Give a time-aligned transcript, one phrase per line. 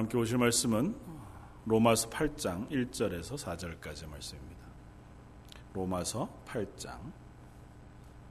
[0.00, 0.96] 함께 오실 말씀은
[1.66, 4.64] 로마서 8장 1절에서 4절까지 말씀입니다.
[5.74, 7.12] 로마서 8장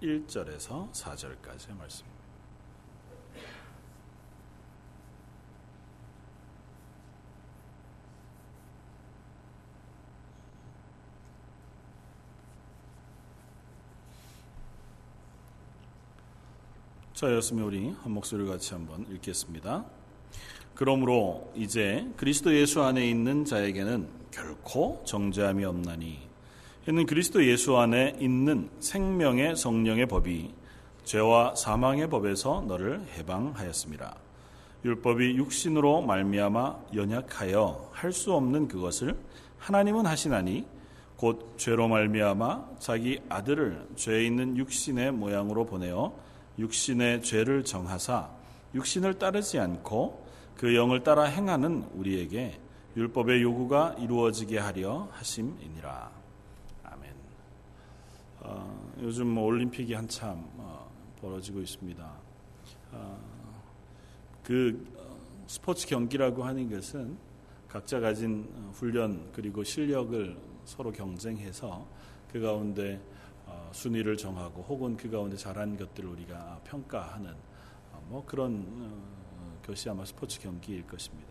[0.02, 2.20] 1절에서 4절까지 말씀입니다.
[17.14, 19.99] 자, 였으면 우리 한 목소리를 같이 한번 읽겠습니다.
[20.80, 26.20] 그러므로 이제 그리스도 예수 안에 있는 자에게는 결코 정죄함이 없나니
[26.88, 30.54] 이는 그리스도 예수 안에 있는 생명의 성령의 법이
[31.04, 34.16] 죄와 사망의 법에서 너를 해방하였습니다.
[34.86, 39.18] 율법이 육신으로 말미암아 연약하여 할 수 없는 그것을
[39.58, 40.66] 하나님은 하시나니
[41.18, 46.14] 곧 죄로 말미암아 자기 아들을 죄 있는 육신의 모양으로 보내어
[46.58, 48.30] 육신의 죄를 정하사
[48.74, 50.29] 육신을 따르지 않고
[50.60, 52.60] 그 영을 따라 행하는 우리에게
[52.98, 56.12] 율법의 요구가 이루어지게 하려 하심이니라.
[56.84, 57.14] 아멘.
[58.42, 62.14] 어, 요즘 뭐 올림픽이 한참 어, 벌어지고 있습니다.
[62.92, 63.20] 어,
[64.44, 65.16] 그 어,
[65.48, 67.18] 스포츠 경기라고 하는 것은
[67.70, 71.88] 각자 가진 어, 훈련 그리고 실력을 서로 경쟁해서
[72.34, 73.00] 그 가운데
[73.46, 77.32] 어, 순위를 정하고 혹은 그 가운데 잘한 것들을 우리가 평가하는
[77.94, 79.19] 어, 뭐 그런
[79.70, 81.30] 어, 것이 아마 스포츠 경기일 것입니다.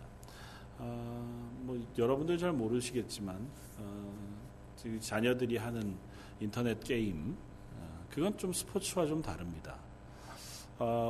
[0.79, 3.37] 뭐 여러분들 잘 모르시겠지만
[5.01, 5.97] 자녀들이 하는
[6.39, 7.37] 인터넷 게임
[8.11, 9.77] 그건 좀 스포츠와 좀 다릅니다.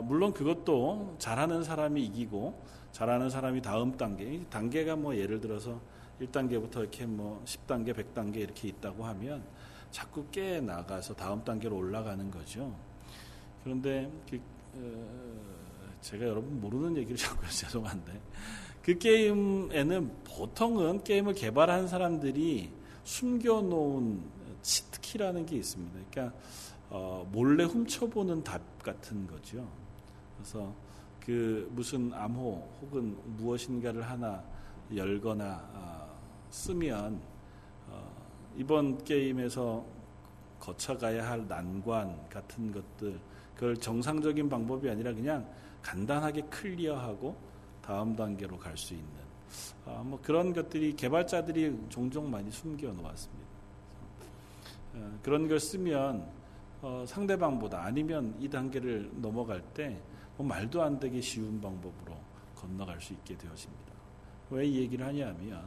[0.05, 2.63] 물론 그것도 잘하는 사람이 이기고
[2.93, 5.79] 잘하는 사람이 다음 단계 단계가 뭐 예를 들어서
[6.23, 9.45] 1단계부터 이렇게 뭐 10단계, 100단계 이렇게 있다고 하면
[9.91, 12.75] 자꾸 깨 나가서 다음 단계로 올라가는 거죠.
[13.63, 14.41] 그런데 그,
[14.75, 15.58] 어,
[16.01, 18.21] 제가 여러분 모르는 얘기를 자꾸 해서 죄송한데
[18.83, 22.71] 그 게임에는 보통은 게임을 개발한 사람들이
[23.05, 24.23] 숨겨놓은
[24.63, 25.99] 치트키라는 게 있습니다.
[26.11, 26.37] 그러니까
[26.91, 29.67] 어, 몰래 훔쳐보는 답 같은 거죠.
[30.37, 30.75] 그래서
[31.21, 34.43] 그 무슨 암호 혹은 무엇인가를 하나
[34.95, 36.19] 열거나 어,
[36.51, 37.21] 쓰면
[38.59, 39.85] 이번 게임에서
[40.59, 43.21] 거쳐가야 할 난관 같은 것들
[43.55, 45.49] 그걸 정상적인 방법이 아니라 그냥
[45.83, 47.37] 간단하게 클리어하고
[47.83, 49.09] 다음 단계로 갈 수 있는
[49.87, 53.49] 아, 뭐 그런 것들이 개발자들이 종종 많이 숨겨 놓았습니다.
[54.95, 56.29] 어, 그런 걸 쓰면
[56.83, 59.99] 어, 상대방보다 아니면 이 단계를 넘어갈 때
[60.39, 62.17] 뭐 말도 안 되게 쉬운 방법으로
[62.55, 63.93] 건너갈 수 있게 되어집니다.
[64.51, 65.65] 왜 이 얘기를 하냐면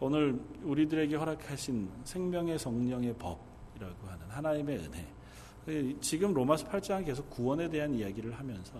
[0.00, 5.06] 오늘 우리들에게 허락하신 생명의 성령의 법이라고 하는 하나님의 은혜.
[6.00, 8.72] 지금 로마서 8장 계속 구원에 대한 이야기를 하면서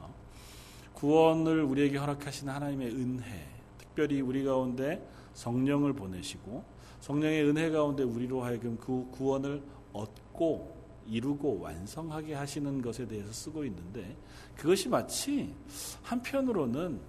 [0.95, 6.65] 구원을 우리에게 허락하신 하나님의 은혜, 특별히 우리 가운데 성령을 보내시고
[7.01, 9.63] 성령의 은혜 가운데 우리로 하여금 그 구원을
[9.93, 14.17] 얻고 이루고 완성하게 하시는 것에 대해서 쓰고 있는데
[14.57, 15.55] 그것이 마치
[16.03, 17.01] 한편으로는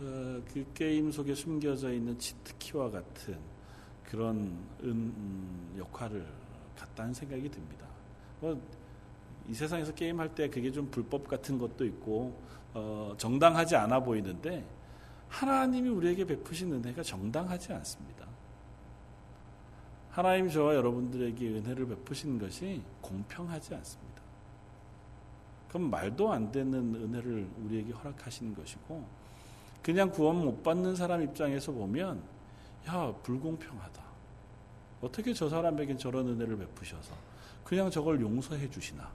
[0.00, 3.38] 어, 그 게임 속에 숨겨져 있는 치트키와 같은
[4.04, 4.36] 그런
[4.82, 6.26] 은, 음, 역할을
[6.76, 7.86] 갖다는 생각이 듭니다.
[9.42, 12.36] 뭐, 이 세상에서 게임할 때 그게 좀 불법 같은 것도 있고
[12.74, 14.64] 어, 정당하지 않아 보이는데
[15.28, 18.26] 하나님이 우리에게 베푸신 은혜가 정당하지 않습니다.
[20.10, 24.22] 하나님 저와 여러분들에게 은혜를 베푸신 것이 공평하지 않습니다.
[25.68, 29.06] 그럼 말도 안 되는 은혜를 우리에게 허락하시는 것이고
[29.82, 32.22] 그냥 구원 못 받는 사람 입장에서 보면
[32.88, 34.02] 야 불공평하다.
[35.00, 37.14] 어떻게 저 사람에게 저런 은혜를 베푸셔서
[37.64, 39.10] 그냥 저걸 용서해 주시나?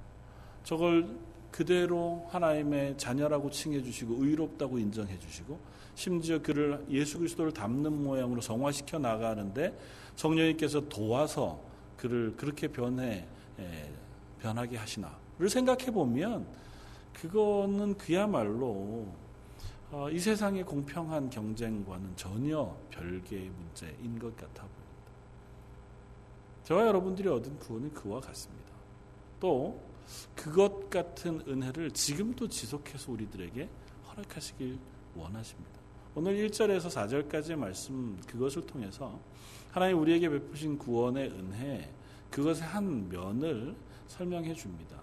[0.67, 1.07] 저걸
[1.49, 5.57] 그대로 하나님의 자녀라고 칭해 주시고 의롭다고 인정해 주시고
[5.95, 9.73] 심지어 그를 예수 그리스도를 닮는 모양으로 성화시켜 나가는데
[10.17, 11.61] 성령님께서 도와서
[11.95, 13.25] 그를 그렇게 변해
[13.57, 13.91] 에,
[14.41, 16.45] 변하게 하시나를 생각해 보면
[17.13, 19.07] 그거는 그야말로
[19.89, 25.11] 어, 이 세상의 공평한 경쟁과는 전혀 별개의 문제인 것 같아 보입니다.
[26.65, 28.67] 저와 여러분들이 얻은 구원은 그와 같습니다.
[29.39, 29.86] 또
[30.35, 33.69] 그것 같은 은혜를 지금도 지속해서 우리들에게
[34.09, 34.77] 허락하시길
[35.15, 35.77] 원하십니다.
[36.15, 39.19] 오늘 1절에서 4절까지의 말씀 그것을 통해서
[39.71, 41.93] 하나님 우리에게 베푸신 구원의 은혜
[42.31, 43.75] 그것의 한 면을
[44.07, 44.97] 설명해 줍니다.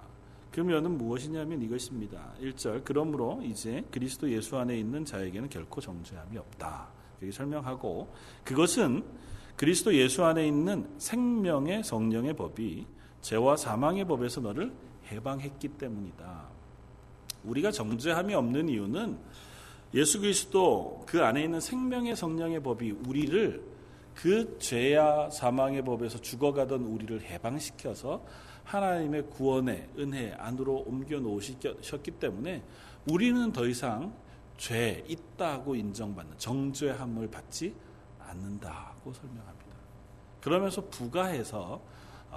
[0.51, 2.33] 그 면은 무엇이냐면 이것입니다.
[2.41, 6.89] 1절 그러므로 이제 그리스도 예수 안에 있는 자에게는 결코 정죄함이 없다.
[7.23, 8.13] 여기 설명하고
[8.45, 9.05] 그것은
[9.57, 12.87] 그리스도 예수 안에 있는 생명의 성령의 법이
[13.21, 14.73] 죄와 사망의 법에서 너를
[15.11, 16.49] 해방했기 때문이다.
[17.45, 19.19] 우리가 정죄함이 없는 이유는
[19.95, 23.63] 예수 그리스도 그 안에 있는 생명의 성령의 법이 우리를
[24.15, 28.25] 그 죄와 사망의 법에서 죽어가던 우리를 해방시켜서
[28.65, 32.63] 하나님의 구원의 은혜 안으로 옮겨 놓으셨기 때문에
[33.11, 34.15] 우리는 더 이상
[34.57, 37.75] 죄 있다고 인정받는 정죄함을 받지
[38.21, 39.77] 않는다고 설명합니다.
[40.41, 41.81] 그러면서 부가해서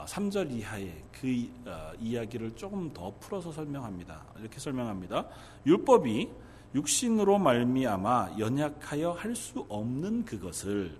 [0.05, 4.23] 3절 어, 이하의 그 어, 이야기를 조금 더 풀어서 설명합니다.
[4.39, 5.27] 이렇게 설명합니다.
[5.65, 6.29] 율법이
[6.75, 10.97] 육신으로 말미암아 연약하여 할 수 없는 그것을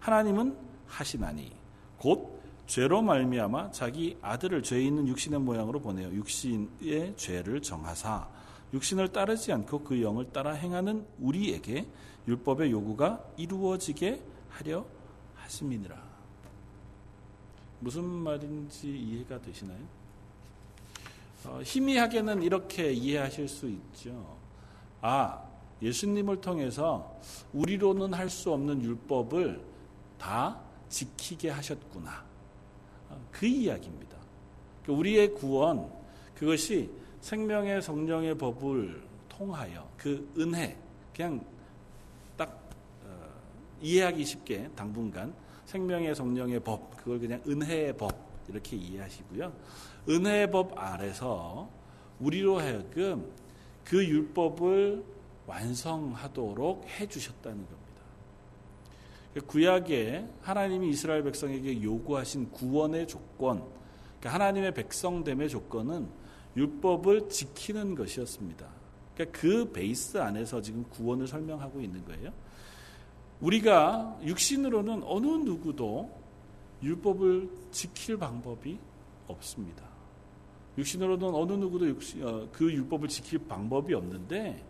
[0.00, 0.56] 하나님은
[0.86, 1.52] 하시나니
[1.98, 8.28] 곧 죄로 말미암아 자기 아들을 죄 있는 육신의 모양으로 보내어 육신의 죄를 정하사
[8.72, 11.86] 육신을 따르지 않고 그 영을 따라 행하는 우리에게
[12.28, 14.86] 율법의 요구가 이루어지게 하려
[15.34, 16.09] 하심이니라.
[17.80, 19.78] 무슨 말인지 이해가 되시나요?
[21.46, 24.36] 어, 희미하게는 이렇게 이해하실 수 있죠.
[25.00, 25.42] 아,
[25.80, 27.18] 예수님을 통해서
[27.54, 29.64] 우리로는 할 수 없는 율법을
[30.18, 30.60] 다
[30.90, 32.22] 지키게 하셨구나.
[33.08, 34.16] 어, 그 이야기입니다.
[34.82, 35.90] 그러니까 우리의 구원,
[36.34, 36.90] 그것이
[37.22, 40.76] 생명의 성령의 법을 통하여 그 은혜,
[41.16, 41.42] 그냥
[42.36, 42.50] 딱
[43.06, 43.16] 어,
[43.80, 45.32] 이해하기 쉽게 당분간
[45.70, 48.12] 생명의 성령의 법, 그걸 그냥 은혜의 법
[48.48, 49.52] 이렇게 이해하시고요.
[50.08, 51.70] 은혜의 법 아래서
[52.18, 53.30] 우리로 하여금
[53.84, 55.04] 그 율법을
[55.46, 57.80] 완성하도록 해 주셨다는 겁니다.
[59.46, 63.62] 구약에 하나님이 이스라엘 백성에게 요구하신 구원의 조건,
[64.18, 66.08] 그러니까 하나님의 백성됨의 조건은
[66.56, 68.66] 율법을 지키는 것이었습니다.
[69.14, 72.32] 그러니까 그 베이스 안에서 지금 구원을 설명하고 있는 거예요.
[73.40, 76.10] 우리가 육신으로는 어느 누구도
[76.82, 78.78] 율법을 지킬 방법이
[79.28, 79.84] 없습니다.
[80.78, 81.86] 육신으로는 어느 누구도
[82.22, 84.64] 어, 그 율법을 지킬 방법이 없는데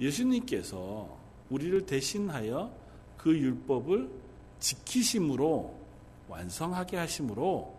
[0.00, 1.16] 예수님께서
[1.50, 2.72] 우리를 대신하여
[3.16, 4.10] 그 율법을
[4.58, 5.74] 지키심으로
[6.28, 7.74] 완성하게 하심으로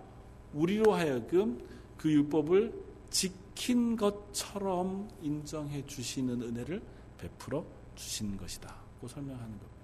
[0.53, 1.59] 우리로 하여금
[1.97, 2.73] 그 율법을
[3.09, 6.81] 지킨 것처럼 인정해 주시는 은혜를
[7.17, 7.65] 베풀어
[7.95, 8.73] 주신 것이다.
[9.01, 9.76] 고 설명하는 겁니다.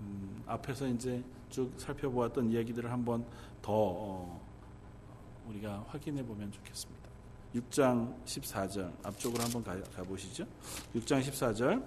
[0.00, 3.24] 음, 앞에서 이제 쭉 살펴보았던 이야기들을 한번
[3.62, 4.40] 더 어,
[5.48, 7.08] 우리가 확인해 보면 좋겠습니다.
[7.54, 10.44] 6장 14절 앞쪽으로 한번 가, 가보시죠.
[10.94, 11.82] 6장 14절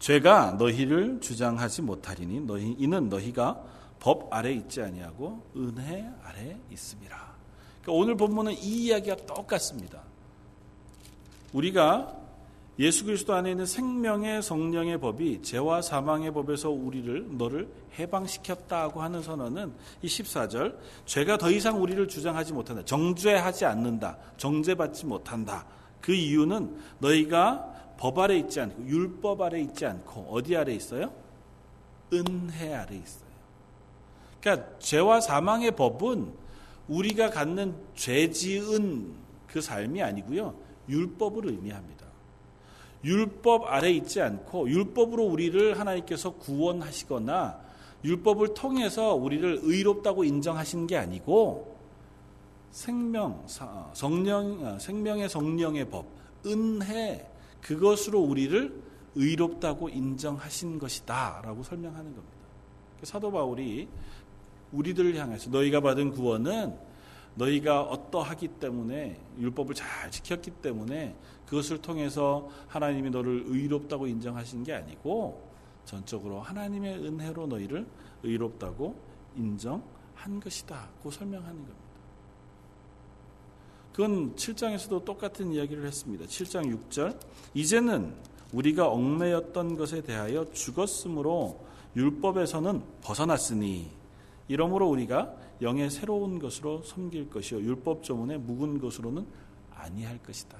[0.00, 3.64] 죄가 너희를 주장하지 못하리니 너희 이는 너희가
[4.00, 7.34] 법 아래 있지 아니하고 은혜 아래 있음이라.
[7.80, 10.02] 그러니까 오늘 본문은 이 이야기가 똑같습니다.
[11.54, 12.23] 우리가
[12.78, 17.68] 예수 그리스도 안에 있는 생명의 성령의 법이 죄와 사망의 법에서 우리를 너를
[17.98, 19.72] 해방시켰다고 하는 선언은
[20.02, 20.76] 이 14절
[21.06, 22.84] 죄가 더 이상 우리를 주장하지 못한다.
[22.84, 24.18] 정죄하지 않는다.
[24.36, 25.64] 정죄받지 못한다.
[26.00, 31.12] 그 이유는 너희가 법 아래 있지 않고 율법 아래 있지 않고 어디 아래 있어요?
[32.12, 33.24] 은혜 아래 있어요.
[34.40, 36.32] 그러니까 죄와 사망의 법은
[36.88, 39.14] 우리가 갖는 죄 지은
[39.46, 40.54] 그 삶이 아니고요.
[40.88, 41.93] 율법을 의미합니다.
[43.04, 47.60] 율법 아래 있지 않고 율법으로 우리를 하나님께서 구원하시거나
[48.04, 51.74] 율법을 통해서 우리를 의롭다고 인정하신 게 아니고
[52.70, 53.44] 생명
[53.92, 56.06] 성령 어, 생명의 성령의 법
[56.44, 57.30] 은혜
[57.60, 58.82] 그것으로 우리를
[59.14, 62.34] 의롭다고 인정하신 것이다라고 설명하는 겁니다.
[63.02, 63.88] 사도 바울이
[64.72, 66.74] 우리들을 향해서 너희가 받은 구원은
[67.36, 75.42] 너희가 어떠하기 때문에 율법을 잘 지켰기 때문에 그것을 통해서 하나님이 너를 의롭다고 인정하신 게 아니고
[75.84, 77.86] 전적으로 하나님의 은혜로 너희를
[78.22, 78.96] 의롭다고
[79.36, 80.88] 인정한 것이다.
[81.02, 81.84] 고 설명하는 겁니다.
[83.92, 86.24] 그건 7장에서도 똑같은 이야기를 했습니다.
[86.24, 87.16] 7장 6절.
[87.54, 88.14] 이제는
[88.52, 91.64] 우리가 얽매였던 것에 대하여 죽었으므로
[91.94, 93.90] 율법에서는 벗어났으니
[94.48, 99.26] 이러므로 우리가 영의 새로운 것으로 섬길 것이요 율법 조문의 묵은 것으로는
[99.74, 100.58] 아니할 것이다.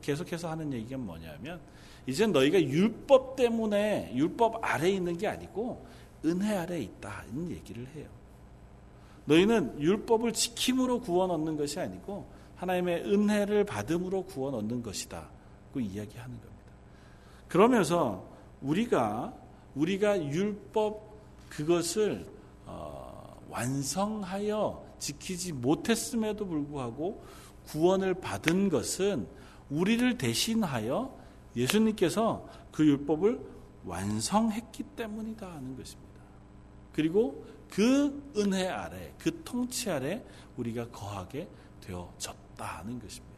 [0.00, 1.60] 계속해서 하는 얘기가 뭐냐면
[2.06, 5.86] 이제 너희가 율법 때문에 율법 아래에 있는 게 아니고
[6.24, 7.24] 은혜 아래에 있다.
[7.32, 8.06] 이런 얘기를 해요.
[9.24, 12.26] 너희는 율법을 지킴으로 구원 얻는 것이 아니고
[12.56, 15.28] 하나님의 은혜를 받음으로 구원 얻는 것이다.
[15.72, 16.50] 그 이야기하는 겁니다.
[17.48, 18.26] 그러면서
[18.60, 19.34] 우리가
[19.74, 21.10] 우리가 율법
[21.48, 22.26] 그것을
[22.66, 23.09] 어,
[23.50, 27.22] 완성하여 지키지 못했음에도 불구하고
[27.66, 29.28] 구원을 받은 것은
[29.70, 31.18] 우리를 대신하여
[31.56, 33.40] 예수님께서 그 율법을
[33.84, 36.10] 완성했기 때문이다 하는 것입니다.
[36.92, 40.24] 그리고 그 은혜 아래, 그 통치 아래
[40.56, 41.48] 우리가 거하게
[41.80, 43.30] 되어졌다는 것입니다.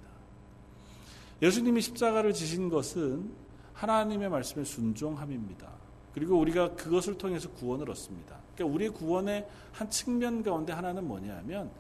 [1.42, 3.30] 예수님이 십자가를 지신 것은
[3.74, 5.70] 하나님의 말씀에 순종함입니다.
[6.14, 8.41] 그리고 우리가 그것을 통해서 구원을 얻습니다.
[8.54, 11.70] 그러니까 우리의 구원의 한 측면 가운데 하나는 뭐냐면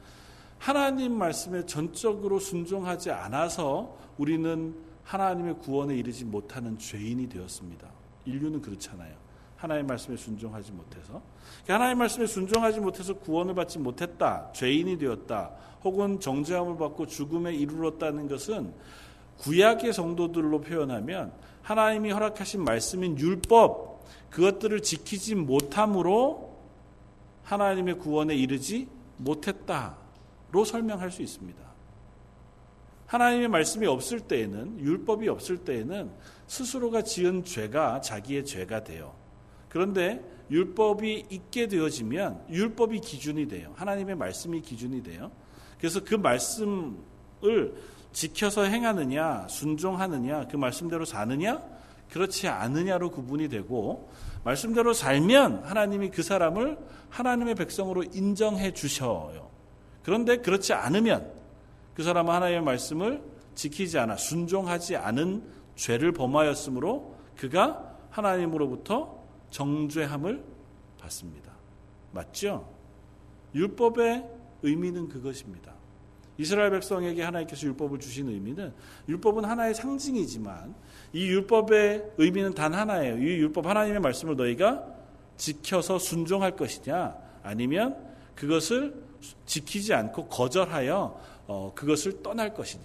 [0.58, 4.74] 하나님 말씀에 전적으로 순종하지 않아서 우리는
[5.04, 7.88] 하나님의 구원에 이르지 못하는 죄인이 되었습니다.
[8.24, 9.12] 인류는 그렇잖아요.
[9.56, 11.22] 하나님 말씀에 순종하지 못해서
[11.64, 14.50] 그러니까 하나님 말씀에 순종하지 못해서 구원을 받지 못했다.
[14.52, 15.52] 죄인이 되었다.
[15.84, 18.72] 혹은 정죄함을 받고 죽음에 이르렀다는 것은
[19.38, 26.51] 구약의 성도들로 표현하면 하나님이 허락하신 말씀인 율법 그것들을 지키지 못함으로
[27.44, 31.60] 하나님의 구원에 이르지 못했다로 설명할 수 있습니다.
[33.06, 36.10] 하나님의 말씀이 없을 때에는 율법이 없을 때에는
[36.46, 39.14] 스스로가 지은 죄가 자기의 죄가 돼요.
[39.68, 43.72] 그런데 율법이 있게 되어지면 율법이 기준이 돼요.
[43.76, 45.30] 하나님의 말씀이 기준이 돼요.
[45.78, 47.74] 그래서 그 말씀을
[48.12, 51.62] 지켜서 행하느냐, 순종하느냐, 그 말씀대로 사느냐,
[52.10, 54.10] 그렇지 않느냐로 구분이 되고,
[54.44, 56.78] 말씀대로 살면 하나님이 그 사람을
[57.10, 59.50] 하나님의 백성으로 인정해 주셔요.
[60.02, 61.32] 그런데 그렇지 않으면
[61.94, 63.22] 그 사람은 하나님의 말씀을
[63.54, 65.44] 지키지 않아, 순종하지 않은
[65.76, 70.44] 죄를 범하였으므로 그가 하나님으로부터 정죄함을
[70.98, 71.52] 받습니다.
[72.12, 72.68] 맞죠?
[73.54, 74.26] 율법의
[74.62, 75.74] 의미는 그것입니다.
[76.38, 78.72] 이스라엘 백성에게 하나님께서 율법을 주신 의미는
[79.08, 80.74] 율법은 하나의 상징이지만
[81.12, 83.18] 이 율법의 의미는 단 하나예요.
[83.18, 84.84] 이 율법 하나님의 말씀을 너희가
[85.36, 87.96] 지켜서 순종할 것이냐 아니면
[88.34, 88.94] 그것을
[89.46, 92.84] 지키지 않고 거절하여 어, 그것을 떠날 것이냐.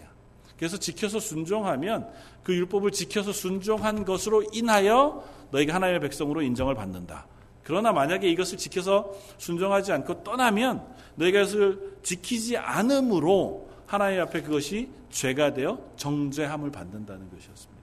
[0.57, 2.09] 그래서 지켜서 순종하면
[2.43, 7.27] 그 율법을 지켜서 순종한 것으로 인하여 너희가 하나님의 백성으로 인정을 받는다.
[7.63, 15.53] 그러나 만약에 이것을 지켜서 순종하지 않고 떠나면 너희가 이것을 지키지 않으므로 하나님 앞에 그것이 죄가
[15.53, 17.76] 되어 정죄함을 받는다는 것이었습니다.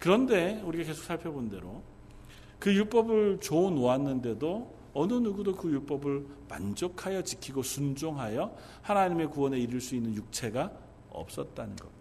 [0.00, 1.82] 그런데 우리가 계속 살펴본 대로
[2.58, 9.94] 그 율법을 줘 놓았는데도 어느 누구도 그 율법을 만족하여 지키고 순종하여 하나님의 구원에 이를 수
[9.94, 10.72] 있는 육체가
[11.10, 12.00] 없었다는 겁니다.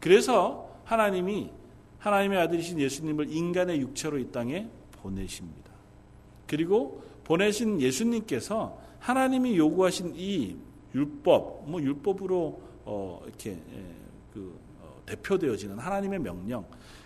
[0.00, 1.50] 그래서 하나님이
[1.98, 4.68] 하나님의 아들이신 예수님을 인간의 육체로 이 땅에
[5.00, 5.72] 보내십니다.
[6.46, 10.56] 그리고 보내신 예수님께서 하나님이 요구하신 이
[10.94, 14.03] 율법, 뭐 율법으로 어 이렇게 예,
[15.06, 16.64] 대표되어지는 하나님의 명령,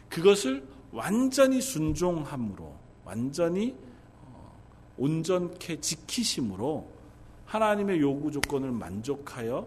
[0.09, 2.75] 그것을 완전히 순종함으로,
[3.05, 3.77] 완전히
[4.23, 4.57] 어
[4.97, 6.89] 온전케 지키심으로
[7.47, 9.67] 하나님의 요구 조건을 만족하여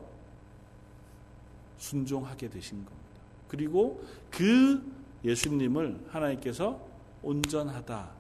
[1.78, 3.02] 순종하게 되신 겁니다.
[3.48, 4.82] 그리고 그
[5.26, 6.80] 예수님을 하나님께서
[7.24, 8.12] 온전하다,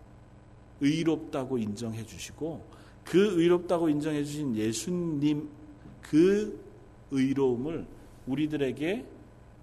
[0.81, 2.65] 의롭다고 인정해 주시고
[3.03, 5.49] 그 의롭다고 인정해 주신 예수님
[6.01, 6.59] 그
[7.11, 7.85] 의로움을
[8.27, 9.05] 우리들에게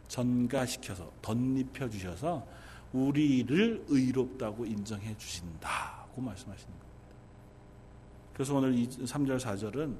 [0.08, 2.46] 전가시켜서 덧입혀 주셔서
[2.92, 6.88] 우리를 의롭다고 인정해 주신다고 말씀하시는 겁니다.
[8.32, 9.96] 그래서 오늘 3절 4절은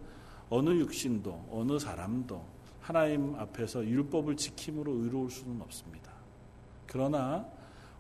[0.51, 2.45] 어느 육신도 어느 사람도
[2.81, 6.11] 하나님 앞에서 율법을 지킴으로 의로울 수는 없습니다.
[6.87, 7.47] 그러나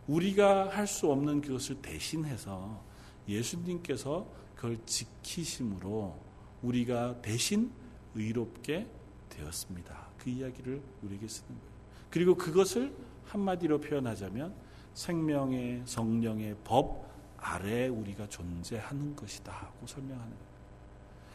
[0.07, 2.83] 우리가 할 수 없는 그것을 대신해서
[3.29, 6.19] 예수님께서 그걸 지키심으로
[6.63, 7.71] 우리가 대신
[8.15, 8.87] 의롭게
[9.29, 10.09] 되었습니다.
[10.17, 11.68] 그 이야기를 우리에게 쓰는 거예요.
[12.11, 12.93] 그리고 그것을
[13.27, 14.55] 한마디로 표현하자면
[14.95, 20.49] 생명의 성령의 법 아래 우리가 존재하는 것이다고 설명하는 거예요.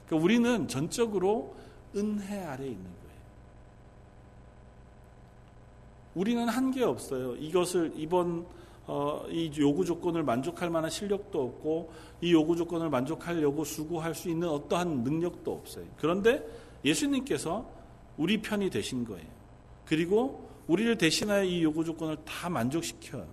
[0.06, 1.56] 그러니까 우리는 전적으로
[1.96, 3.14] 은혜 아래 있는 거예요.
[6.16, 7.36] 우리는 한계 없어요.
[7.36, 8.46] 이것을 이번
[8.86, 14.50] 어, 이 요구 조건을 만족할 만한 실력도 없고 이 요구 조건을 만족하려고 수고할 수 있는
[14.50, 15.86] 어떠한 능력도 없어요.
[15.98, 16.46] 그런데
[16.84, 17.66] 예수님께서
[18.18, 19.26] 우리 편이 되신 거예요.
[19.86, 23.28] 그리고 우리를 대신하여 이 요구 조건을 다 만족시켜요.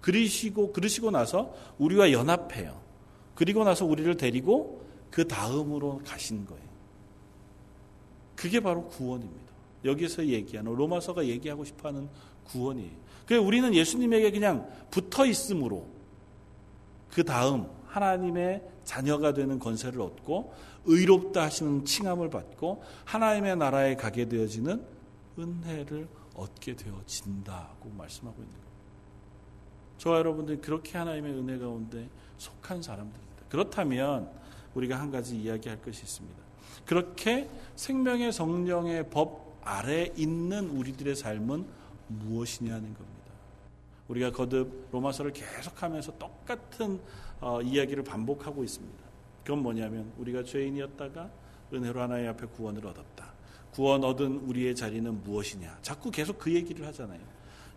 [0.00, 2.80] 그러시고 그러시고 나서 우리와 연합해요.
[3.34, 6.62] 그리고 나서 우리를 데리고 그 다음으로 가신 거예요.
[8.34, 9.52] 그게 바로 구원입니다.
[9.84, 12.08] 여기서 얘기하는 로마서가 얘기하고 싶어하는
[12.44, 12.90] 구원이에요.
[13.26, 15.86] 그 우리는 예수님에게 그냥 붙어 있으므로
[17.10, 24.84] 그 다음 하나님의 자녀가 되는 권세를 얻고 의롭다 하시는 칭함을 받고 하나님의 나라에 가게 되어지는
[25.38, 26.08] 은혜를
[26.42, 28.72] 얻게 되어진다고 말씀하고 있는 거예요.
[29.98, 32.08] 저와 여러분들 그렇게 하나님의 은혜 가운데
[32.38, 33.44] 속한 사람들입니다.
[33.48, 34.30] 그렇다면
[34.74, 36.42] 우리가 한 가지 이야기할 것이 있습니다.
[36.84, 41.66] 그렇게 생명의 성령의 법 아래 있는 우리들의 삶은
[42.08, 43.12] 무엇이냐는 겁니다.
[44.08, 47.00] 우리가 거듭 로마서를 계속하면서 똑같은
[47.40, 49.02] 어, 이야기를 반복하고 있습니다.
[49.44, 51.30] 그건 뭐냐면 우리가 죄인이었다가
[51.72, 53.31] 은혜로 하나님 앞에 구원을 얻었다.
[53.72, 55.78] 구원 얻은 우리의 자리는 무엇이냐.
[55.82, 57.20] 자꾸 계속 그 얘기를 하잖아요.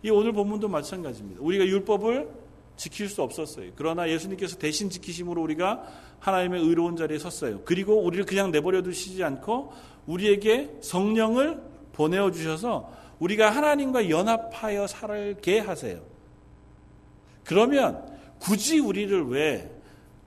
[0.02, 1.40] 이 오늘 본문도 마찬가지입니다.
[1.42, 2.28] 우리가 율법을
[2.76, 3.72] 지킬 수 없었어요.
[3.74, 5.84] 그러나 예수님께서 대신 지키심으로 우리가
[6.20, 7.62] 하나님의 의로운 자리에 섰어요.
[7.64, 9.72] 그리고 우리를 그냥 내버려 두시지 않고
[10.06, 11.62] 우리에게 성령을
[11.92, 16.02] 보내어 주셔서 우리가 하나님과 연합하여 살게 하세요.
[17.44, 18.06] 그러면
[18.38, 19.70] 굳이 우리를 왜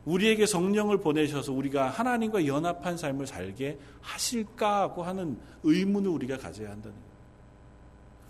[0.09, 6.95] 우리에게 성령을 보내셔서 우리가 하나님과 연합한 삶을 살게 하실까 하고 하는 의문을 우리가 가져야 한다는
[6.95, 7.09] 거예요.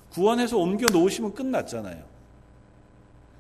[0.10, 2.04] 구원해서 옮겨 놓으시면 끝났잖아요.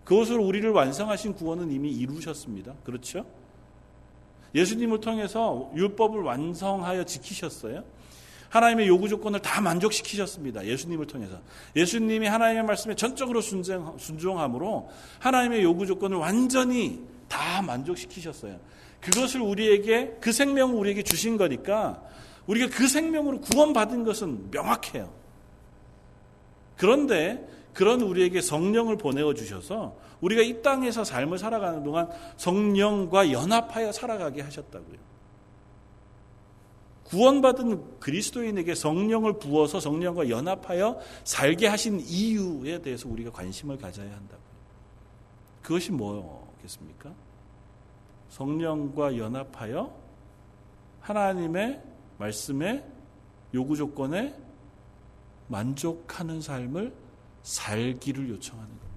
[0.06, 2.76] 그것으로 우리를 완성하신 구원은 이미 이루셨습니다.
[2.84, 3.26] 그렇죠?
[4.56, 7.84] 예수님을 통해서 율법을 완성하여 지키셨어요.
[8.50, 10.66] 하나님의 요구 조건을 다 만족시키셨습니다.
[10.66, 11.40] 예수님을 통해서.
[11.76, 18.60] 예수님이 하나님의 말씀에 전적으로 순종함으로 하나님의 요구 조건을 완전히 다 만족시키셨어요.
[19.00, 22.04] 그것을 우리에게 그 생명을 우리에게 주신 거니까
[22.48, 25.14] 우리가 그 생명으로 구원받은 것은 명확해요.
[26.76, 34.42] 그런데 그런 우리에게 성령을 보내어 주셔서 우리가 이 땅에서 삶을 살아가는 동안 성령과 연합하여 살아가게
[34.42, 34.98] 하셨다고요.
[37.06, 44.50] 구원받은 그리스도인에게 성령을 부어서 성령과 연합하여 살게 하신 이유에 대해서 우리가 관심을 가져야 한다고요.
[45.64, 47.14] 그것이 뭐 겠습니까?
[48.30, 49.94] 성령과 연합하여
[51.02, 51.82] 하나님의
[52.18, 52.86] 말씀에
[53.54, 54.36] 요구 조건에
[55.48, 56.94] 만족하는 삶을
[57.42, 58.90] 살기를 요청하는 겁니다.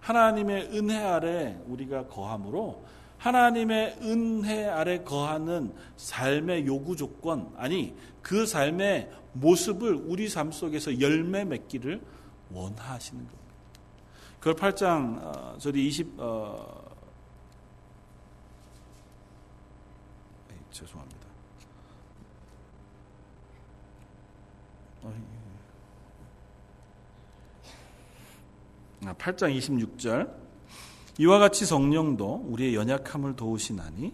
[0.00, 2.84] 하나님의 은혜 아래 우리가 거함으로
[3.18, 11.44] 하나님의 은혜 아래 거하는 삶의 요구 조건, 아니, 그 삶의 모습을 우리 삶 속에서 열매
[11.44, 12.00] 맺기를
[12.50, 13.42] 원하시는 겁니다.
[14.38, 16.94] 그걸 8장, 어, 저기 20, 어,
[20.50, 21.22] 에이, 죄송합니다.
[29.02, 30.32] 8장 아, 26절
[31.18, 34.12] 이와 같이 성령도 우리의 연약함을 도우시나니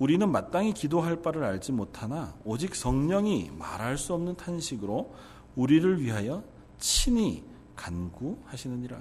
[0.00, 5.14] 우리는 마땅히 기도할 바를 알지 못하나 오직 성령이 말할 수 없는 탄식으로
[5.56, 6.42] 우리를 위하여
[6.78, 7.44] 친히
[7.76, 8.98] 간구하시느니라.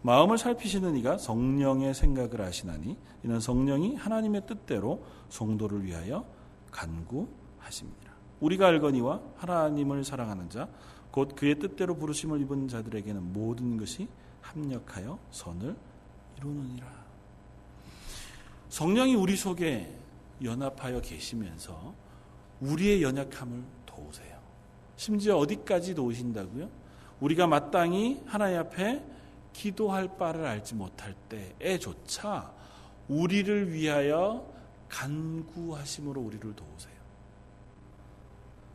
[0.00, 6.24] 마음을 살피시는 이가 성령의 생각을 하시나니 이는 성령이 하나님의 뜻대로 성도를 위하여
[6.70, 8.12] 간구하십니다.
[8.40, 10.68] 우리가 알거니와 하나님을 사랑하는 자,
[11.10, 14.08] 곧 그의 뜻대로 부르심을 입은 자들에게는 모든 것이
[14.40, 15.76] 합력하여 선을
[16.38, 16.86] 이루느니라.
[18.70, 20.03] 성령이 우리 속에
[20.42, 21.94] 연합하여 계시면서
[22.60, 24.38] 우리의 연약함을 도우세요.
[24.96, 26.68] 심지어 어디까지 도우신다고요?
[27.20, 29.02] 우리가 마땅히 하나님 앞에
[29.52, 32.52] 기도할 바를 알지 못할 때에조차
[33.08, 34.52] 우리를 위하여
[34.88, 36.94] 간구하심으로 우리를 도우세요.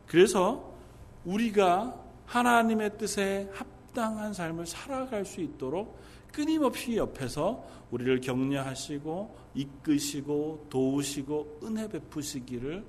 [0.06, 0.74] 그래서
[1.24, 1.94] 우리가
[2.26, 5.98] 하나님의 뜻에 합당한 삶을 살아갈 수 있도록
[6.32, 12.84] 끊임없이 옆에서 우리를 격려하시고 이끄시고 도우시고 은혜 베푸시기를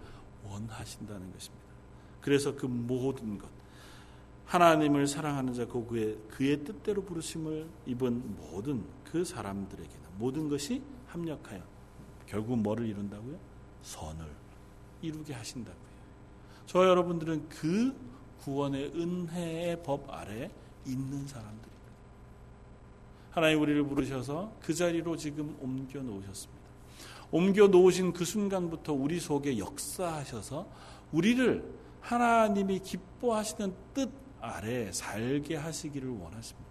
[0.46, 1.66] 원하신다는 것입니다.
[2.22, 3.50] 그래서 그 모든 것
[4.46, 11.62] 하나님을 사랑하는 자 그의 그의 뜻대로 부르심을 입은 모든 그 사람들에게는 모든 것이 합력하여
[12.28, 13.38] 결국 뭐를 이룬다고요?
[13.82, 14.26] 선을
[15.02, 15.92] 이루게 하신다고요.
[16.66, 17.94] 저 여러분들은 그
[18.40, 20.50] 구원의 은혜의 법 아래
[20.86, 21.71] 있는 사람들입니다.
[23.32, 26.62] 하나님 우리를 부르셔서 그 자리로 지금 옮겨 놓으셨습니다.
[27.32, 30.68] 옮겨 놓으신 그 순간부터 우리 속에 역사하셔서
[31.14, 31.64] 우리를
[32.02, 36.70] 하나님이 기뻐하시는 뜻 아래 살게 하시기를 원하십니다.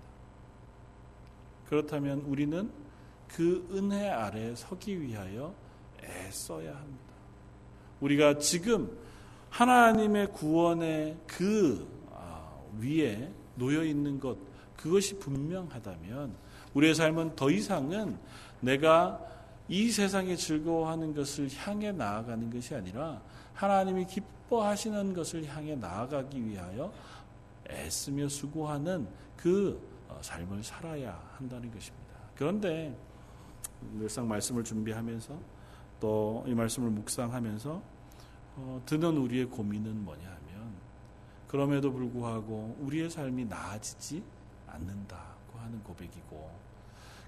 [1.66, 2.70] 그렇다면 우리는
[3.28, 5.54] 그 은혜 아래 서기 위하여
[6.02, 7.14] 애써야 합니다.
[8.00, 8.98] 우리가 지금
[9.50, 14.36] 하나님의 구원의 그 아, 위에 놓여 있는 것
[14.76, 16.34] 그것이 분명하다면
[16.74, 18.18] 우리의 삶은 더 이상은
[18.60, 19.20] 내가
[19.68, 23.20] 이 세상에 즐거워하는 것을 향해 나아가는 것이 아니라
[23.54, 26.92] 하나님이 기뻐하시는 것을 향해 나아가기 위하여
[27.68, 29.06] 애쓰며 수고하는
[29.36, 32.16] 그 어, 삶을 살아야 한다는 것입니다.
[32.34, 32.96] 그런데
[33.94, 35.60] 늘상 말씀을 준비하면서
[36.00, 37.82] 또 이 말씀을 묵상하면서
[38.56, 40.72] 어, 드는 우리의 고민은 뭐냐 하면
[41.46, 44.22] 그럼에도 불구하고 우리의 삶이 나아지지
[44.66, 45.29] 않는다고
[45.60, 46.50] 하는 고백이고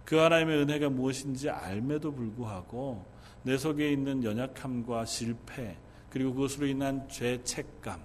[0.05, 3.05] 그 하나님의 은혜가 무엇인지 알매도 불구하고
[3.43, 5.77] 내 속에 있는 연약함과 실패
[6.11, 8.01] 그리고 그것으로 인한 죄책감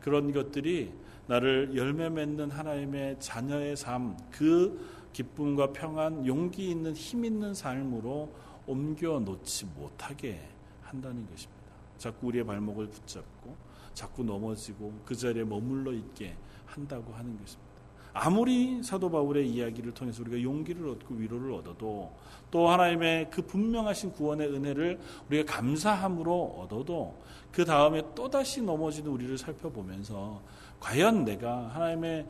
[0.00, 0.92] 그런 것들이
[1.26, 8.32] 나를 열매 맺는 하나님의 자녀의 삶, 그 기쁨과 평안, 용기 있는 힘 있는 삶으로
[8.66, 10.40] 옮겨 놓지 못하게
[10.82, 11.62] 한다는 것입니다.
[11.98, 13.56] 자꾸 우리의 발목을 붙잡고
[13.94, 17.71] 자꾸 넘어지고 그 자리에 머물러 있게 한다고 하는 것입니다.
[18.14, 22.12] 아무리 사도 바울의 이야기를 통해서 우리가 용기를 얻고 위로를 얻어도
[22.50, 27.16] 또 하나님의 그 분명하신 구원의 은혜를 우리가 감사함으로 얻어도
[27.50, 30.42] 그 다음에 또다시 넘어지는 우리를 살펴보면서
[30.80, 32.26] 과연 내가 하나님의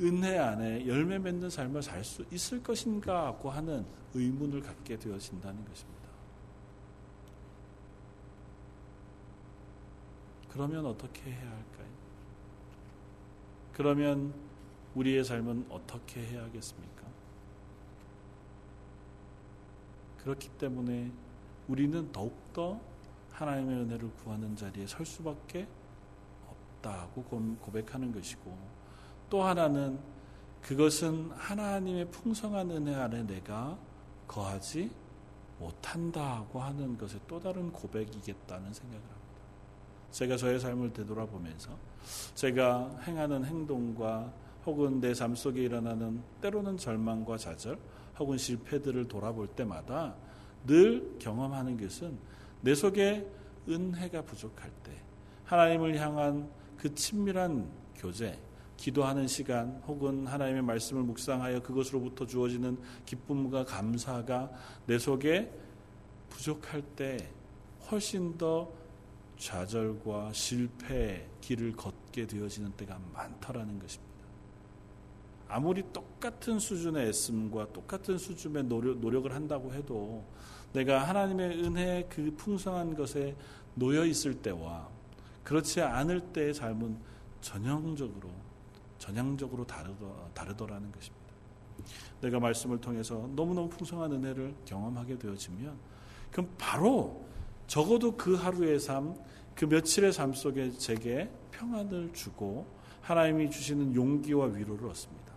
[0.00, 6.02] 은혜 안에 열매 맺는 삶을 살 수 있을 것인가 하고 하는 의문을 갖게 되어진다는 것입니다.
[10.48, 11.86] 그러면 어떻게 해야 할까요?
[13.72, 14.34] 그러면
[14.94, 17.02] 우리의 삶은 어떻게 해야 하겠습니까?
[20.18, 21.10] 그렇기 때문에
[21.68, 22.80] 우리는 더욱더
[23.30, 25.66] 하나님의 은혜를 구하는 자리에 설 수밖에
[26.48, 27.22] 없다고
[27.60, 28.56] 고백하는 것이고
[29.30, 29.98] 또 하나는
[30.60, 33.76] 그것은 하나님의 풍성한 은혜 안에 내가
[34.28, 34.90] 거하지
[35.58, 39.22] 못한다고 하는 것의 또 다른 고백이겠다는 생각을 합니다.
[40.10, 41.76] 제가 저의 삶을 되돌아보면서
[42.34, 44.32] 제가 행하는 행동과
[44.64, 47.78] 혹은 내 삶 속에 일어나는 때로는 절망과 좌절
[48.18, 50.14] 혹은 실패들을 돌아볼 때마다
[50.66, 52.16] 늘 경험하는 것은
[52.60, 53.26] 내 속에
[53.68, 54.92] 은혜가 부족할 때
[55.44, 58.38] 하나님을 향한 그 친밀한 교제,
[58.76, 64.50] 기도하는 시간 혹은 하나님의 말씀을 묵상하여 그것으로부터 주어지는 기쁨과 감사가
[64.86, 65.52] 내 속에
[66.30, 67.30] 부족할 때
[67.90, 68.72] 훨씬 더
[69.36, 74.11] 좌절과 실패의 길을 걷게 되어지는 때가 많다라는 것입니다.
[75.52, 80.24] 아무리 똑같은 수준의 애씀과 똑같은 수준의 노력, 노력을 한다고 해도
[80.72, 83.36] 내가 하나님의 은혜의 그 풍성한 것에
[83.74, 84.88] 놓여 있을 때와
[85.44, 86.96] 그렇지 않을 때의 삶은
[87.42, 88.30] 전형적으로
[88.98, 91.22] 전향적으로 다르더, 다르더 라는 것입니다.
[92.22, 95.76] 내가 말씀을 통해서 너무너무 풍성한 은혜를 경험하게 되어지면
[96.30, 97.26] 그럼 바로
[97.66, 99.14] 적어도 그 하루의 삶,
[99.54, 102.66] 그 며칠의 삶 속에 제게 평안을 주고
[103.02, 105.31] 하나님이 주시는 용기와 위로를 얻습니다.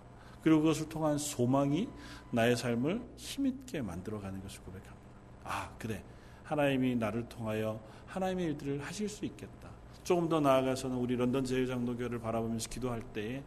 [0.46, 1.90] 그리고 그것을 통한 소망이
[2.30, 4.96] 나의 삶을 힘있게 만들어가는 것을 고백합니다.
[5.44, 6.04] 아, 그래.
[6.44, 9.72] 하나님이 나를 통하여 하나님의 일들을 하실 수 있겠다.
[10.04, 13.42] 조금 더 나아가서는 우리 런던 제일장로교회를 바라보면서 기도할 때에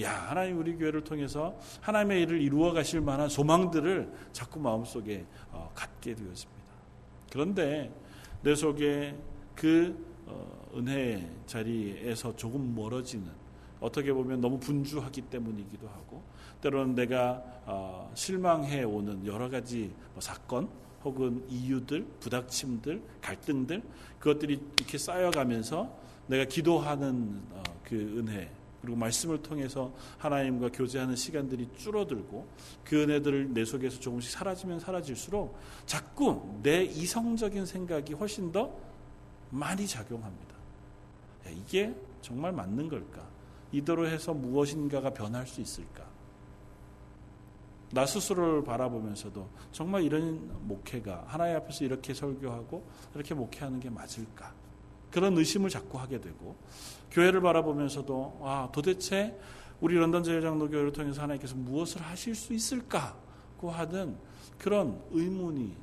[0.00, 6.14] 야 하나님 우리 교회를 통해서 하나님의 일을 이루어 가실 만한 소망들을 자꾸 마음속에 어, 갖게
[6.14, 6.62] 되었습니다.
[7.32, 7.92] 그런데
[8.44, 9.16] 내 속에
[9.56, 13.42] 그 어, 은혜의 자리에서 조금 멀어지는
[13.80, 16.22] 어떻게 보면 너무 분주하기 때문이기도 하고
[16.64, 20.68] 때로는 내가 어, 실망해 오는 여러 가지 뭐 사건
[21.04, 23.82] 혹은 이유들, 부닥침들, 갈등들
[24.18, 25.94] 그것들이 이렇게 쌓여가면서
[26.26, 28.50] 내가 기도하는 어, 그 은혜
[28.80, 32.46] 그리고 말씀을 통해서 하나님과 교제하는 시간들이 줄어들고
[32.84, 38.74] 그 은혜들을 내 속에서 조금씩 사라지면 사라질수록 자꾸 내 이성적인 생각이 훨씬 더
[39.50, 40.54] 많이 작용합니다.
[41.50, 43.26] 이게 정말 맞는 걸까?
[43.72, 46.03] 이대로 해서 무엇인가가 변할 수 있을까?
[47.94, 54.52] 나 스스로를 바라보면서도 정말 이런 목회가 하나님 앞에서 이렇게 설교하고 이렇게 목회하는 게 맞을까?
[55.12, 56.56] 그런 의심을 자꾸 하게 되고
[57.12, 59.38] 교회를 바라보면서도 아 도대체
[59.80, 64.16] 우리 런던 제일장로교회를 통해서 하나님께서 무엇을 하실 수 있을까고 하는
[64.58, 65.76] 그런 의문이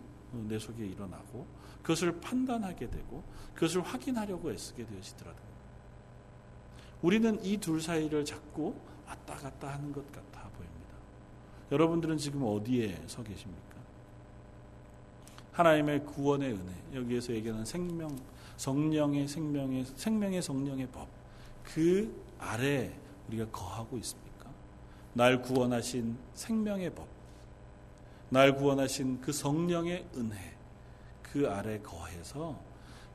[0.50, 1.48] 내 속에 일어나고
[1.82, 5.52] 그것을 판단하게 되고 그것을 확인하려고 애쓰게 되어지더라고요.
[7.02, 8.76] 우리는 이 둘 사이를 자꾸
[9.08, 10.41] 왔다 갔다 하는 것 같아.
[11.72, 13.78] 여러분들은 지금 어디에 서 계십니까?
[15.54, 18.18] 하나님의 구원의 은혜, 여기에서 얘기하는 생명,
[18.58, 21.08] 성령의 생명의, 생명의 성령의 법,
[21.64, 22.94] 그 아래
[23.28, 24.50] 우리가 거하고 있습니까?
[25.14, 27.08] 날 구원하신 생명의 법,
[28.30, 30.36] 날 구원하신 그 성령의 은혜,
[31.22, 32.60] 그 아래 거해서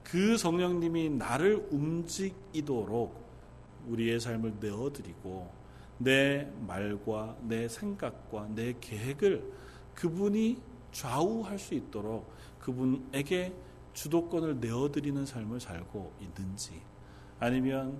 [0.03, 3.27] 그 성령님이 나를 움직이도록
[3.89, 5.51] 우리의 삶을 내어드리고
[5.99, 9.53] 내 말과 내 생각과 내 계획을
[9.95, 10.61] 그분이
[10.93, 12.31] 좌우할 수 있도록
[12.61, 13.55] 그분에게
[13.95, 16.83] 주도권을 내어드리는 삶을 살고 있는지
[17.39, 17.99] 아니면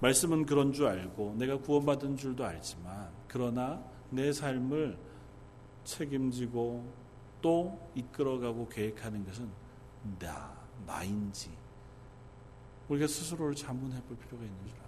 [0.00, 4.98] 말씀은 그런 줄 알고 내가 구원받은 줄도 알지만 그러나 내 삶을
[5.84, 6.92] 책임지고
[7.40, 9.48] 또 이끌어가고 계획하는 것은
[10.18, 10.52] 나,
[10.86, 11.50] 나인지
[12.88, 14.81] 우리가 스스로를 자문해 볼 필요가 있는 줄.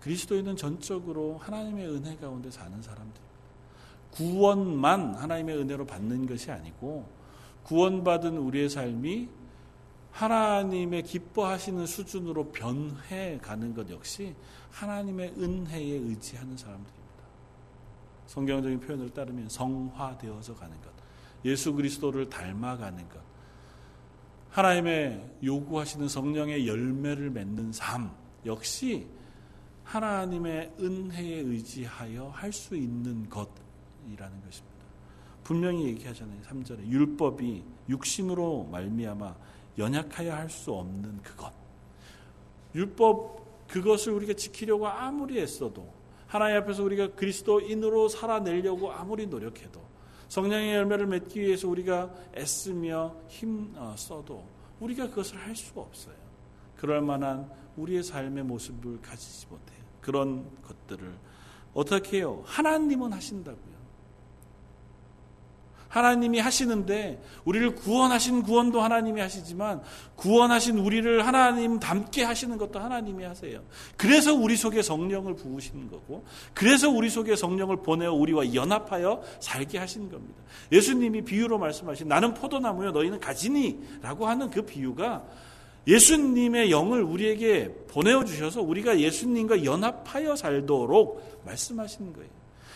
[0.00, 3.30] 그리스도인은 전적으로 하나님의 은혜 가운데 사는 사람들입니다.
[4.10, 7.06] 구원만 하나님의 은혜로 받는 것이 아니고
[7.64, 9.28] 구원받은 우리의 삶이
[10.10, 14.34] 하나님의 기뻐하시는 수준으로 변해 가는 것 역시
[14.72, 17.00] 하나님의 은혜에 의지하는 사람들입니다.
[18.26, 20.90] 성경적인 표현을 따르면 성화되어서 가는 것.
[21.44, 23.20] 예수 그리스도를 닮아가는 것.
[24.50, 28.10] 하나님의 요구하시는 성령의 열매를 맺는 삶
[28.44, 29.06] 역시
[29.90, 34.86] 하나님의 은혜에 의지하여 할 수 있는 것이라는 것입니다.
[35.42, 36.40] 분명히 얘기하잖아요.
[36.42, 39.34] 3절에 율법이 육신으로 말미암아
[39.78, 41.52] 연약하여 할 수 없는 그것.
[42.74, 45.92] 율법 그것을 우리가 지키려고 아무리 애써도
[46.28, 49.80] 하나님 앞에서 우리가 그리스도인으로 살아내려고 아무리 노력해도
[50.28, 54.46] 성령의 열매를 맺기 위해서 우리가 애쓰며 힘 어, 써도
[54.78, 56.14] 우리가 그것을 할 수가 없어요.
[56.76, 59.79] 그럴 만한 우리의 삶의 모습을 가지지 못해요.
[60.10, 61.08] 그런 것들을
[61.72, 62.42] 어떻게 해요?
[62.44, 63.70] 하나님은 하신다고요.
[65.86, 69.82] 하나님이 하시는데 우리를 구원하신 구원도 하나님이 하시지만
[70.16, 73.62] 구원하신 우리를 하나님 닮게 하시는 것도 하나님이 하세요.
[73.96, 80.10] 그래서 우리 속에 성령을 부으시는 거고 그래서 우리 속에 성령을 보내어 우리와 연합하여 살게 하신
[80.10, 80.42] 겁니다.
[80.72, 85.24] 예수님이 비유로 말씀하신 나는 포도나무요 너희는 가지니라고 하는 그 비유가
[85.86, 92.28] 예수님의 영을 우리에게 보내어 주셔서 우리가 예수님과 연합하여 살도록 말씀하시는 거예요.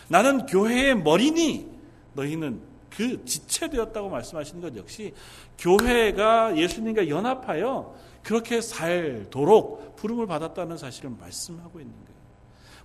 [0.07, 1.67] 나는 교회의 머리니
[2.13, 5.13] 너희는 그 지체되었다고 말씀하시는 것 역시
[5.57, 12.14] 교회가 예수님과 연합하여 그렇게 살도록 부름을 받았다는 사실을 말씀하고 있는 거예요.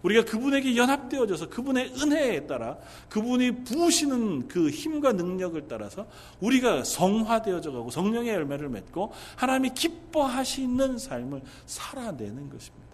[0.02, 6.06] 우리가 그분에게 연합되어져서 그분의 은혜에 따라 그분이 부으시는 그 힘과 능력을 따라서
[6.40, 12.90] 우리가 성화되어져 가고 성령의 열매를 맺고 하나님이 기뻐하시는 삶을 살아내는 것입니다.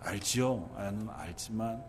[0.00, 0.70] 알지요?
[0.76, 1.82] 아는 알지만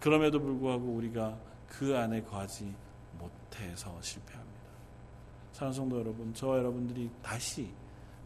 [0.00, 1.36] 그럼에도 불구하고 우리가
[1.68, 2.72] 그 안에 거하지
[3.18, 4.56] 못해서 실패합니다.
[5.52, 7.70] 사랑성도 여러분, 저와 여러분들이 다시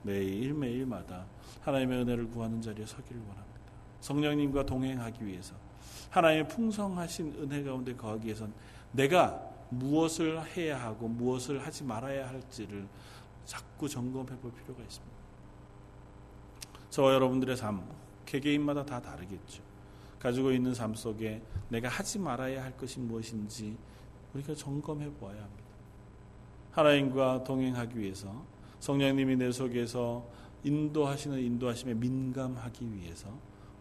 [0.02, 1.26] 매일 매일마다
[1.62, 3.50] 하나님의 은혜를 구하는 자리에 서기를 원합니다.
[4.00, 5.54] 성령님과 동행하기 위해서
[6.10, 8.52] 하나님의 풍성하신 은혜 가운데 거하기 위해선
[8.92, 12.88] 내가 무엇을 해야 하고 무엇을 하지 말아야 할지를
[13.44, 15.16] 자꾸 점검해 볼 필요가 있습니다.
[16.90, 17.84] 저와 여러분들의 삶,
[18.26, 19.62] 개개인마다 다 다르겠죠.
[20.18, 23.76] 가지고 있는 삶 속에 내가 하지 말아야 할 것이 무엇인지
[24.34, 25.64] 우리가 점검해 보아야 합니다.
[26.72, 28.44] 하나님과 동행하기 위해서
[28.80, 30.26] 성령님이 내 속에서
[30.64, 33.32] 인도하시는 인도하심에 민감하기 위해서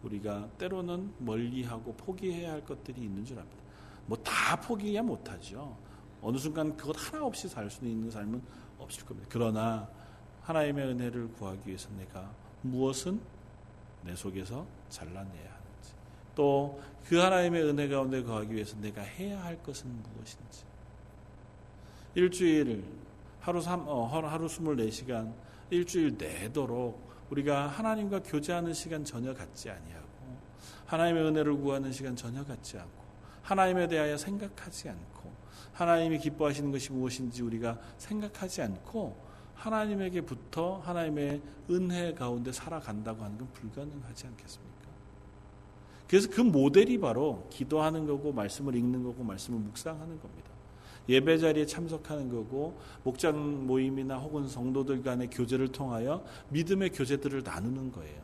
[0.02, 3.58] 우리가 때로는 멀리하고 포기해야 할 것들이 있는 줄 압니다.
[4.06, 5.76] 뭐 다 포기해야 못하죠.
[6.22, 8.42] 어느 순간 그것 하나 없이 살 수 있는 삶은
[8.78, 9.28] 없을 겁니다.
[9.30, 9.88] 그러나
[10.42, 12.30] 하나님의 은혜를 구하기 위해서 내가
[12.62, 13.20] 무엇은
[14.04, 15.60] 내 속에서 잘라내야
[16.34, 20.64] 또그 하나님의 은혜 가운데 거하기 위해서 내가 해야 할 것은 무엇인지.
[22.14, 22.84] 일주일
[23.40, 25.32] 하루 삼, 어, 하루 24시간
[25.70, 30.08] 일주일 내도록 우리가 하나님과 교제하는 시간 전혀 갖지 아니하고
[30.86, 33.00] 하나님의 은혜를 구하는 시간 전혀 갖지 않고
[33.42, 35.32] 하나님에 대하여 생각하지 않고
[35.72, 44.26] 하나님이 기뻐하시는 것이 무엇인지 우리가 생각하지 않고 하나님에게부터 하나님의 은혜 가운데 살아간다고 하는 건 불가능하지
[44.26, 44.70] 않겠습니까?
[46.08, 50.49] 그래서 그 모델이 바로 기도하는 거고 말씀을 읽는 거고 말씀을 묵상하는 겁니다.
[51.08, 58.20] 예배 자리에 참석하는 거고 목장 모임이나 혹은 성도들 간의 교제를 통하여 믿음의 교제들을 나누는 거예요.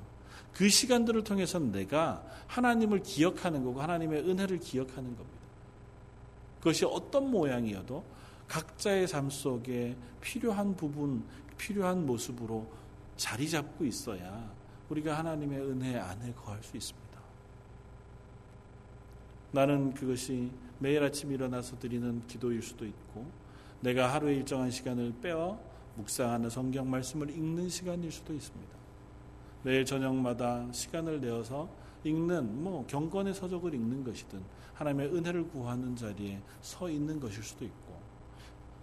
[0.53, 5.39] 그 시간들을 통해서 내가 하나님을 기억하는 거고 하나님의 은혜를 기억하는 겁니다.
[6.59, 8.03] 그것이 어떤 모양이어도
[8.49, 11.25] 각자의 삶 속에 필요한 부분,
[11.59, 12.67] 필요한 모습으로
[13.17, 14.51] 자리 잡고 있어야
[14.89, 17.06] 우리가 하나님의 은혜 안에 거할 수 있습니다.
[19.57, 23.25] 나는 그것이 매일 아침 일어나서 드리는 기도일 수도 있고
[23.81, 25.59] 내가 하루에 일정한 시간을 빼어
[25.95, 28.77] 묵상하는 성경 말씀을 읽는 시간일 수도 있습니다.
[29.62, 31.71] 매일 저녁마다 시간을 내어서
[32.05, 34.42] 읽는 뭐 경건의 서적을 읽는 것이든
[34.75, 37.97] 하나님의 은혜를 구하는 자리에 서 있는 것일 수도 있고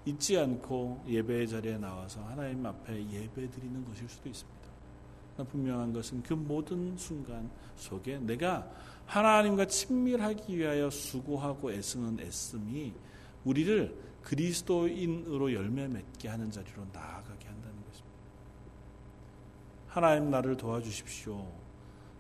[0.06, 4.64] 잊지 않고 예배의 자리에 나와서 하나님 앞에 예배 드리는 것일 수도 있습니다.
[5.38, 8.68] 분명한 것은 그 모든 순간 속에 내가
[9.06, 12.94] 하나님과 친밀하기 위하여 수고하고 애쓰는 애씀이
[13.44, 18.18] 우리를 그리스도인으로 열매 맺게 하는 자리로 나아가게 한다는 것입니다.
[19.88, 21.46] 하나님 나를 도와주십시오.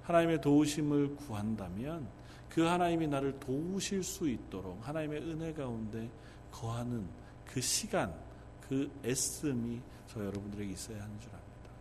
[0.03, 2.07] 하나님의 도우심을 구한다면
[2.49, 6.09] 그 하나님이 나를 도우실 수 있도록 하나님의 은혜 가운데
[6.51, 7.07] 거하는
[7.45, 8.13] 그 시간,
[8.61, 11.71] 그 애씀이 저 여러분들에게 있어야 하는 줄 압니다.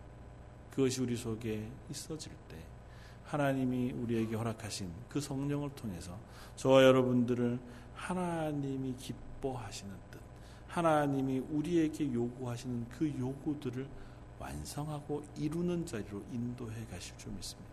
[0.71, 2.57] 그것이 우리 속에 있어질 때
[3.25, 6.17] 하나님이 우리에게 허락하신 그 성령을 통해서
[6.55, 7.59] 저와 여러분들을
[7.95, 10.19] 하나님이 기뻐하시는 뜻,
[10.67, 13.87] 하나님이 우리에게 요구하시는 그 요구들을
[14.39, 17.71] 완성하고 이루는 자리로 인도해 가실 줄 믿습니다.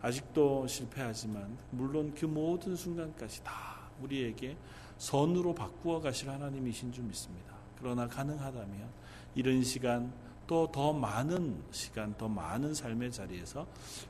[0.00, 4.56] 아직도 실패하지만 물론 그 모든 순간까지 다 우리에게
[4.98, 7.54] 선으로 바꾸어 가실 하나님이신 줄 믿습니다.
[7.78, 8.88] 그러나 가능하다면
[9.34, 10.12] 이런 시간
[10.48, 13.66] 또 더 많은 시간, 더 많은 삶의 자리에서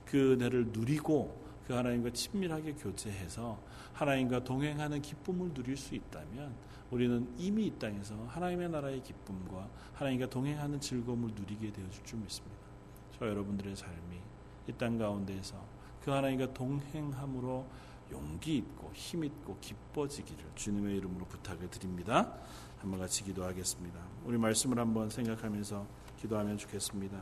[0.07, 3.61] 그 은혜를 누리고 그 하나님과 친밀하게 교제해서
[3.93, 6.55] 하나님과 동행하는 기쁨을 누릴 수 있다면
[6.91, 12.57] 우리는 이미 이 땅에서 하나님의 나라의 기쁨과 하나님과 동행하는 즐거움을 누리게 되어질 줄 믿습니다.
[13.19, 14.17] 저 여러분들의 삶이
[14.69, 15.57] 이 땅 가운데에서
[16.05, 17.67] 그 하나님과 동행함으로
[18.13, 22.33] 용기 있고 힘 있고 기뻐지기를 주님의 이름으로 부탁을 드립니다.
[22.79, 23.99] 한번 같이 기도하겠습니다.
[24.25, 25.87] 우리 말씀을 한번 생각하면서
[26.21, 27.17] 기도하면 좋겠습니다.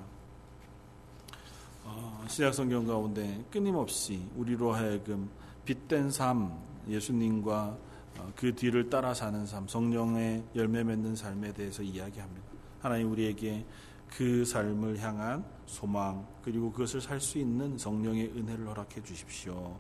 [1.85, 5.30] 어, 시작 성경 가운데 끊임없이 우리로 하여금
[5.64, 7.78] 빛된 삶, 예수님과
[8.18, 12.46] 어, 그 뒤를 따라 사는 삶, 성령의 열매 맺는 삶에 대해서 이야기합니다.
[12.80, 13.66] 하나님 우리에게
[14.09, 19.78] 그 삶을 향한 소망 그리고 그것을 살 수 있는 성령의 은혜를 허락해 주십시오.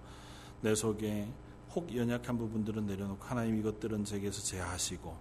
[0.60, 1.28] 내 속에
[1.74, 5.16] 혹 연약한 부분들은 내려놓고 하나님 이것들은 제게서 제하시고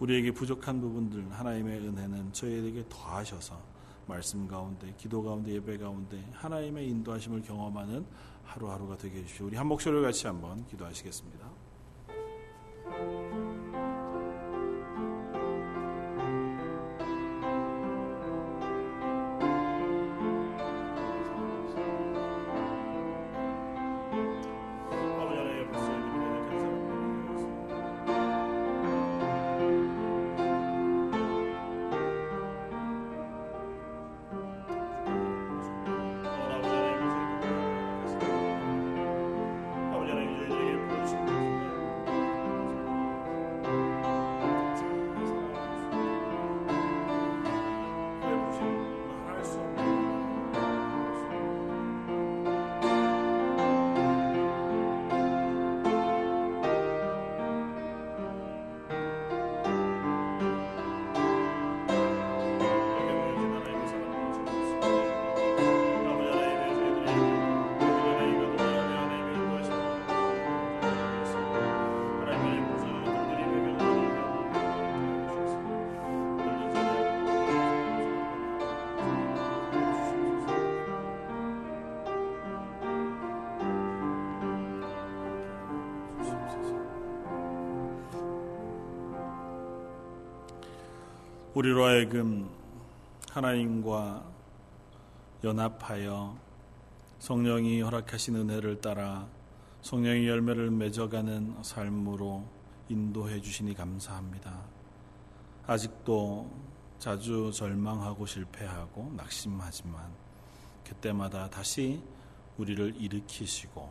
[0.00, 3.58] 우리에게 부족한 부분들 하나님의 은혜는 저희에게 더하셔서
[4.06, 8.06] 말씀 가운데, 기도 가운데, 예배 가운데 하나님의 인도하심을 경험하는
[8.44, 9.46] 하루하루가 되게 해주시오.
[9.46, 11.50] 우리 한 목소리를 같이 한번 기도하시겠습니다.
[91.56, 92.50] 우리로 하여금
[93.30, 94.22] 하나님과
[95.42, 96.36] 연합하여
[97.18, 99.26] 성령이 허락하신 은혜를 따라
[99.80, 102.44] 성령의 열매를 맺어가는 삶으로
[102.90, 104.64] 인도해 주시니 감사합니다.
[105.66, 106.50] 아직도
[106.98, 110.12] 자주 절망하고 실패하고 낙심하지만
[110.84, 112.02] 그때마다 다시
[112.58, 113.90] 우리를 일으키시고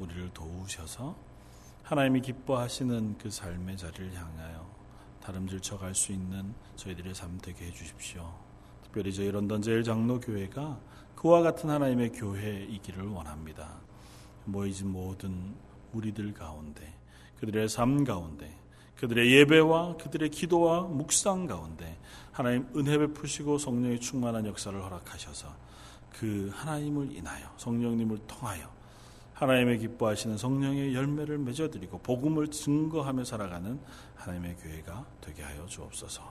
[0.00, 1.14] 우리를 도우셔서
[1.84, 4.67] 하나님이 기뻐하시는 그 삶의 자리를 향하여
[5.28, 8.32] 다름질 쳐 갈 수 있는 저희들의 삶 되게 해주십시오.
[8.82, 10.80] 특별히 저희 런던 제일 장로 교회가
[11.14, 13.74] 그와 같은 하나님의 교회이기를 원합니다.
[14.46, 15.54] 모이진 모든
[15.92, 16.94] 우리들 가운데
[17.40, 18.58] 그들의 삶 가운데
[18.96, 21.98] 그들의 예배와 그들의 기도와 묵상 가운데
[22.32, 25.54] 하나님 은혜 베푸시고 성령의 충만한 역사를 허락하셔서
[26.10, 28.66] 그 하나님을 인하여 성령님을 통하여
[29.38, 33.78] 하나님의 기뻐하시는 성령의 열매를 맺어드리고 복음을 증거하며 살아가는
[34.16, 36.22] 하나님의 교회가 되게 하여 주옵소서.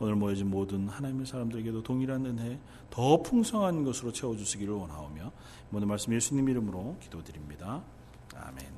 [0.00, 2.58] 오늘 모여진 모든 하나님의 사람들에게도 동일한 은혜
[2.88, 5.30] 더 풍성한 것으로 채워주시기를 원하오며
[5.70, 7.82] 모든 말씀 예수님 이름으로 기도드립니다.
[8.34, 8.77] 아멘.